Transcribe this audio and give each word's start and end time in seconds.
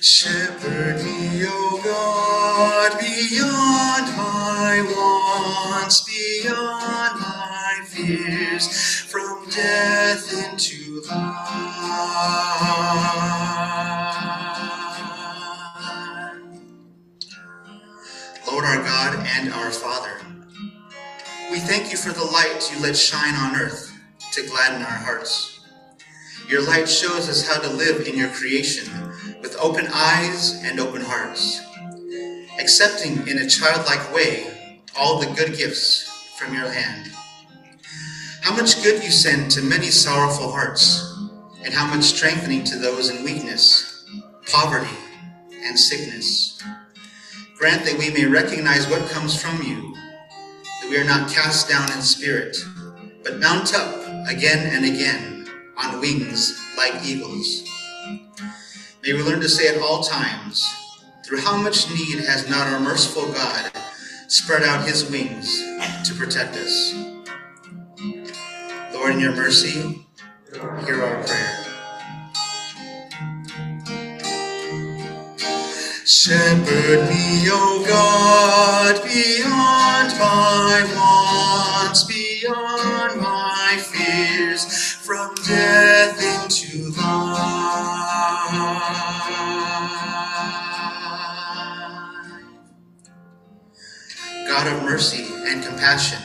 Shepherd 0.00 1.02
me, 1.02 1.42
O 1.44 1.80
God, 1.82 3.00
beyond 3.00 4.16
my 4.16 4.80
wants, 4.94 6.02
beyond 6.02 7.20
my 7.20 7.80
fears, 7.84 8.68
from 9.10 9.50
death 9.50 10.32
into 10.32 11.02
life. 11.10 11.48
Lord 18.46 18.64
our 18.64 18.76
God 18.84 19.26
and 19.26 19.52
our 19.52 19.72
Father, 19.72 20.20
we 21.50 21.58
thank 21.58 21.90
you 21.90 21.98
for 21.98 22.12
the 22.12 22.24
light 22.24 22.70
you 22.72 22.80
let 22.80 22.96
shine 22.96 23.34
on 23.34 23.56
earth 23.56 23.92
to 24.30 24.46
gladden 24.46 24.80
our 24.82 24.88
hearts. 24.88 25.58
Your 26.48 26.62
light 26.62 26.88
shows 26.88 27.28
us 27.28 27.46
how 27.46 27.60
to 27.60 27.68
live 27.68 28.06
in 28.06 28.16
your 28.16 28.28
creation 28.28 29.07
with 29.40 29.56
open 29.60 29.86
eyes 29.92 30.62
and 30.64 30.80
open 30.80 31.02
hearts, 31.02 31.60
accepting 32.60 33.26
in 33.28 33.38
a 33.38 33.48
childlike 33.48 34.12
way 34.14 34.80
all 34.98 35.20
the 35.20 35.34
good 35.34 35.56
gifts 35.56 36.08
from 36.38 36.54
your 36.54 36.70
hand. 36.70 37.10
How 38.42 38.54
much 38.54 38.82
good 38.82 39.02
you 39.02 39.10
send 39.10 39.50
to 39.52 39.62
many 39.62 39.86
sorrowful 39.86 40.50
hearts, 40.50 41.08
and 41.64 41.74
how 41.74 41.86
much 41.86 42.04
strengthening 42.04 42.64
to 42.64 42.78
those 42.78 43.10
in 43.10 43.24
weakness, 43.24 44.06
poverty, 44.50 44.96
and 45.64 45.78
sickness. 45.78 46.62
Grant 47.56 47.84
that 47.84 47.98
we 47.98 48.10
may 48.10 48.24
recognize 48.24 48.88
what 48.88 49.10
comes 49.10 49.40
from 49.40 49.62
you, 49.62 49.94
that 50.80 50.88
we 50.88 50.96
are 50.96 51.04
not 51.04 51.30
cast 51.30 51.68
down 51.68 51.90
in 51.92 52.00
spirit, 52.00 52.56
but 53.24 53.38
mount 53.38 53.74
up 53.74 53.96
again 54.28 54.74
and 54.74 54.84
again 54.84 55.46
on 55.76 56.00
wings 56.00 56.58
like 56.76 57.04
eagles. 57.04 57.64
May 59.04 59.12
we 59.12 59.22
learn 59.22 59.40
to 59.40 59.48
say 59.48 59.68
at 59.68 59.80
all 59.80 60.02
times, 60.02 60.66
through 61.24 61.40
how 61.40 61.56
much 61.56 61.88
need 61.90 62.24
has 62.24 62.48
not 62.50 62.66
our 62.66 62.80
merciful 62.80 63.30
God 63.32 63.70
spread 64.26 64.64
out 64.64 64.86
his 64.86 65.08
wings 65.08 65.62
to 66.04 66.14
protect 66.14 66.56
us. 66.56 66.94
Lord, 68.92 69.14
in 69.14 69.20
your 69.20 69.34
mercy, 69.36 70.04
hear 70.84 71.04
our 71.04 71.22
prayer. 71.22 71.64
Shepherd 76.04 77.08
me, 77.08 77.46
O 77.50 77.84
God, 77.86 79.02
beyond 79.04 80.18
my 80.18 80.84
wants, 80.96 82.02
beyond 82.02 83.20
my 83.20 83.78
fears, 83.78 84.94
from 84.94 85.34
death 85.46 85.87
God 94.48 94.66
of 94.66 94.82
mercy 94.82 95.26
and 95.46 95.62
compassion, 95.62 96.18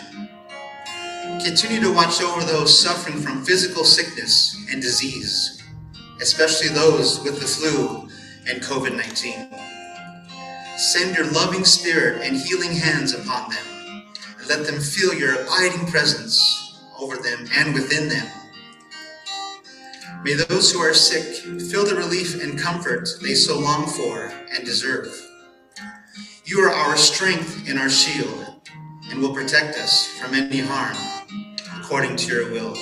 continue 1.44 1.82
to 1.82 1.94
watch 1.94 2.22
over 2.22 2.42
those 2.46 2.80
suffering 2.80 3.20
from 3.22 3.44
physical 3.44 3.84
sickness 3.84 4.56
and 4.72 4.82
disease, 4.82 5.62
especially 6.22 6.70
those 6.70 7.22
with 7.22 7.42
the 7.42 7.46
flu 7.46 8.08
and 8.48 8.64
COVID 8.64 8.96
19. 8.96 9.50
Send 10.78 11.18
your 11.18 11.30
loving 11.32 11.66
spirit 11.66 12.26
and 12.26 12.38
healing 12.38 12.72
hands 12.72 13.14
upon 13.14 13.50
them, 13.50 13.66
and 14.40 14.48
let 14.48 14.66
them 14.66 14.80
feel 14.80 15.14
your 15.14 15.42
abiding 15.44 15.86
presence 15.88 16.80
over 16.98 17.18
them 17.18 17.46
and 17.58 17.74
within 17.74 18.08
them. 18.08 18.28
May 20.24 20.36
those 20.36 20.72
who 20.72 20.80
are 20.80 20.94
sick 20.94 21.44
feel 21.60 21.86
the 21.86 21.96
relief 21.96 22.42
and 22.42 22.58
comfort 22.58 23.10
they 23.22 23.36
so 23.36 23.60
long 23.60 23.86
for 23.86 24.32
and 24.56 24.64
deserve. 24.64 25.14
You 26.54 26.60
are 26.60 26.70
our 26.70 26.96
strength 26.96 27.68
and 27.68 27.80
our 27.80 27.90
shield, 27.90 28.70
and 29.10 29.20
will 29.20 29.34
protect 29.34 29.76
us 29.80 30.06
from 30.20 30.36
any 30.36 30.60
harm, 30.60 30.96
according 31.80 32.16
to 32.16 32.28
your 32.32 32.52
will. 32.52 32.76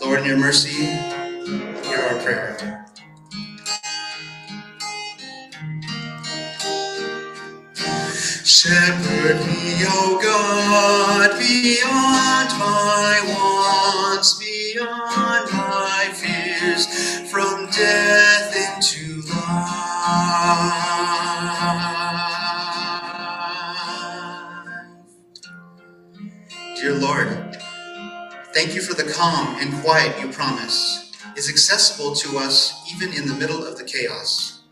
Lord, 0.00 0.20
in 0.20 0.26
your 0.26 0.36
mercy, 0.36 0.70
hear 0.70 1.98
our 1.98 2.20
prayer. 2.22 2.86
Shepherd 8.44 9.44
me, 9.48 9.82
O 9.88 10.20
God, 10.22 11.36
beyond 11.36 12.50
my 12.60 13.20
wants, 13.34 14.38
beyond 14.38 15.50
my 15.52 16.10
fears, 16.14 16.86
from 17.28 17.68
death 17.72 18.54
into 18.54 19.20
life. 19.30 20.85
Thank 28.66 28.74
you 28.74 28.82
for 28.82 29.00
the 29.00 29.12
calm 29.12 29.56
and 29.60 29.72
quiet 29.80 30.20
you 30.20 30.26
promise 30.26 31.12
is 31.36 31.48
accessible 31.48 32.16
to 32.16 32.36
us 32.36 32.74
even 32.92 33.12
in 33.12 33.28
the 33.28 33.34
middle 33.34 33.64
of 33.64 33.78
the 33.78 33.84
chaos. 33.84 34.62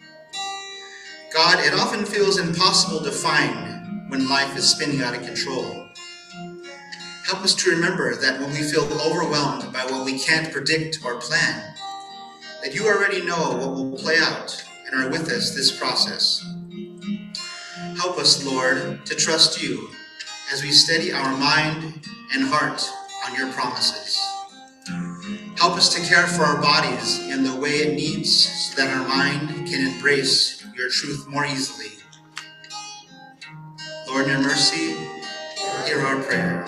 God, 1.33 1.65
it 1.65 1.73
often 1.73 2.05
feels 2.05 2.41
impossible 2.41 3.05
to 3.05 3.13
find 3.13 4.11
when 4.11 4.29
life 4.29 4.57
is 4.57 4.69
spinning 4.69 5.01
out 5.01 5.15
of 5.15 5.23
control. 5.23 5.87
Help 7.25 7.45
us 7.45 7.55
to 7.55 7.71
remember 7.71 8.17
that 8.17 8.41
when 8.41 8.51
we 8.51 8.65
feel 8.65 8.83
overwhelmed 9.01 9.73
by 9.73 9.85
what 9.85 10.05
we 10.05 10.19
can't 10.19 10.53
predict 10.53 10.99
or 11.05 11.21
plan, 11.21 11.63
that 12.65 12.75
you 12.75 12.89
already 12.89 13.25
know 13.25 13.53
what 13.53 13.75
will 13.75 13.97
play 13.97 14.19
out 14.19 14.61
and 14.91 15.01
are 15.01 15.09
with 15.09 15.31
us 15.31 15.55
this 15.55 15.71
process. 15.71 16.45
Help 17.97 18.19
us, 18.19 18.45
Lord, 18.45 19.07
to 19.07 19.15
trust 19.15 19.63
you 19.63 19.89
as 20.53 20.65
we 20.65 20.73
steady 20.73 21.13
our 21.13 21.37
mind 21.37 22.05
and 22.33 22.49
heart 22.49 22.85
on 23.27 23.35
your 23.35 23.51
promises. 23.53 24.21
Help 25.57 25.77
us 25.77 25.95
to 25.95 26.01
care 26.07 26.27
for 26.27 26.45
our 26.45 26.61
bodies 26.61 27.21
in 27.31 27.45
the 27.45 27.57
way 27.57 27.71
it 27.71 27.95
needs 27.95 28.33
so 28.71 28.83
that 28.83 28.95
our 28.95 29.07
mind 29.09 29.49
can 29.67 29.93
embrace 29.95 30.67
your 30.77 30.91
truth 30.91 31.27
more 31.29 31.47
easily. 31.47 31.93
Lord, 34.09 34.25
in 34.25 34.33
your 34.33 34.41
mercy, 34.41 34.95
hear 35.87 36.01
our 36.01 36.23
prayer. 36.23 36.67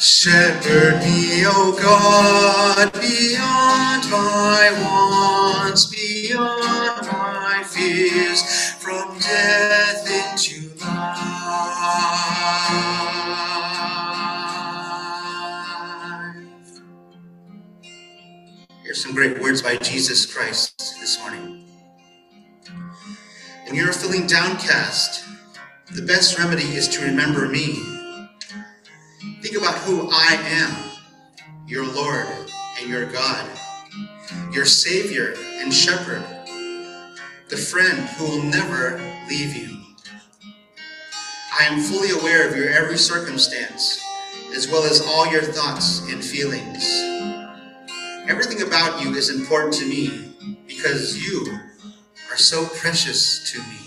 Shepherd 0.00 1.00
me, 1.00 1.44
O 1.46 1.76
God, 1.80 2.92
beyond 2.94 4.10
my 4.10 4.70
wants, 4.82 5.86
beyond 5.86 7.06
my 7.06 7.62
fears, 7.66 8.72
from 8.80 9.18
death 9.18 10.13
great 19.14 19.40
words 19.40 19.62
by 19.62 19.76
Jesus 19.76 20.26
Christ 20.26 20.76
this 21.00 21.20
morning. 21.20 21.64
When 23.64 23.76
you're 23.76 23.92
feeling 23.92 24.26
downcast, 24.26 25.24
the 25.92 26.02
best 26.02 26.36
remedy 26.36 26.64
is 26.64 26.88
to 26.88 27.04
remember 27.04 27.48
me. 27.48 27.74
Think 29.40 29.56
about 29.56 29.76
who 29.78 30.10
I 30.12 30.36
am, 30.44 30.74
your 31.64 31.86
Lord 31.86 32.26
and 32.80 32.90
your 32.90 33.06
God, 33.06 33.48
your 34.52 34.64
Savior 34.64 35.34
and 35.60 35.72
Shepherd, 35.72 36.24
the 37.48 37.56
friend 37.56 38.08
who 38.16 38.24
will 38.24 38.42
never 38.42 39.00
leave 39.28 39.54
you. 39.54 39.78
I 41.56 41.66
am 41.66 41.80
fully 41.80 42.10
aware 42.10 42.48
of 42.48 42.56
your 42.56 42.68
every 42.68 42.98
circumstance, 42.98 44.02
as 44.56 44.68
well 44.68 44.82
as 44.82 45.00
all 45.06 45.30
your 45.30 45.42
thoughts 45.42 46.00
and 46.10 46.24
feelings. 46.24 47.13
Everything 48.26 48.62
about 48.66 49.02
you 49.02 49.14
is 49.14 49.28
important 49.28 49.74
to 49.74 49.86
me 49.86 50.34
because 50.66 51.22
you 51.26 51.46
are 52.30 52.38
so 52.38 52.66
precious 52.66 53.52
to 53.52 53.58
me. 53.58 53.84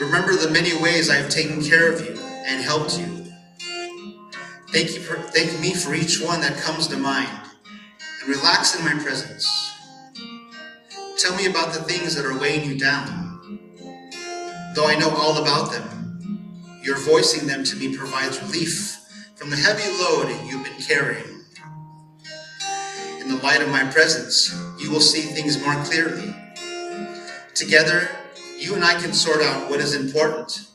Remember 0.00 0.34
the 0.34 0.50
many 0.50 0.76
ways 0.82 1.08
I 1.10 1.14
have 1.14 1.30
taken 1.30 1.62
care 1.62 1.92
of 1.92 2.00
you 2.00 2.20
and 2.46 2.60
helped 2.60 2.98
you. 2.98 3.06
Thank 4.72 4.94
you 4.94 5.00
for, 5.00 5.16
thank 5.16 5.60
me 5.60 5.74
for 5.74 5.94
each 5.94 6.20
one 6.20 6.40
that 6.40 6.56
comes 6.56 6.88
to 6.88 6.96
mind 6.96 7.30
and 8.20 8.28
relax 8.28 8.76
in 8.76 8.84
my 8.84 9.00
presence. 9.00 9.46
Tell 11.18 11.36
me 11.36 11.46
about 11.46 11.72
the 11.72 11.82
things 11.82 12.16
that 12.16 12.24
are 12.24 12.36
weighing 12.36 12.68
you 12.68 12.76
down. 12.76 13.60
Though 14.74 14.86
I 14.86 14.96
know 14.98 15.10
all 15.10 15.40
about 15.40 15.70
them, 15.70 16.80
your 16.82 16.98
voicing 16.98 17.46
them 17.46 17.62
to 17.62 17.76
me 17.76 17.96
provides 17.96 18.42
relief 18.42 18.98
from 19.36 19.50
the 19.50 19.56
heavy 19.56 19.88
load 20.02 20.28
you've 20.48 20.64
been 20.64 20.82
carrying. 20.82 21.29
In 23.30 23.36
the 23.36 23.42
light 23.44 23.62
of 23.62 23.68
my 23.68 23.84
presence, 23.84 24.52
you 24.80 24.90
will 24.90 25.00
see 25.00 25.20
things 25.20 25.62
more 25.62 25.76
clearly. 25.84 26.34
Together, 27.54 28.08
you 28.58 28.74
and 28.74 28.84
I 28.84 28.94
can 28.94 29.12
sort 29.12 29.40
out 29.40 29.70
what 29.70 29.78
is 29.78 29.94
important 29.94 30.66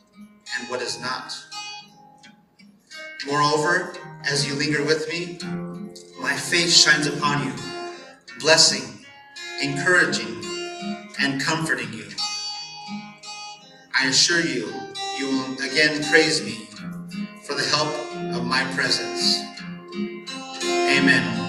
and 0.57 0.69
what 0.69 0.81
is 0.81 0.97
not. 1.01 1.35
Moreover, 3.27 3.93
as 4.23 4.47
you 4.47 4.55
linger 4.55 4.85
with 4.85 5.09
me, 5.09 5.37
my 6.21 6.33
face 6.33 6.81
shines 6.81 7.07
upon 7.07 7.45
you, 7.45 7.53
blessing, 8.39 9.05
encouraging, 9.61 10.41
and 11.19 11.41
comforting 11.41 11.91
you. 11.91 12.07
I 13.99 14.07
assure 14.07 14.39
you, 14.39 14.71
you 15.19 15.27
will 15.27 15.53
again 15.55 16.01
praise 16.05 16.41
me 16.41 16.69
for 17.43 17.53
the 17.53 17.65
help 17.65 17.93
of 18.33 18.45
my 18.45 18.63
presence. 18.73 19.41
Amen. 20.63 21.44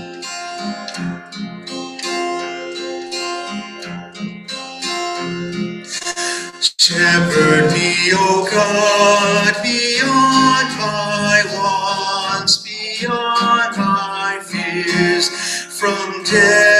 Shepherd 6.88 7.72
me, 7.72 8.12
O 8.12 8.46
God, 8.48 9.60
beyond 9.60 10.68
my 10.78 11.42
wants, 11.58 12.58
beyond 12.58 13.76
my 13.76 14.38
fears, 14.44 15.28
from 15.80 16.22
death. 16.22 16.75